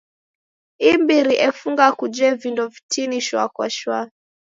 Imbiri 0.91 1.33
efunga 1.47 1.85
kuje 1.99 2.27
vindo 2.41 2.63
vitini 2.73 3.17
shwa 3.25 3.43
kwa 3.55 3.67
shwa. 3.75 3.99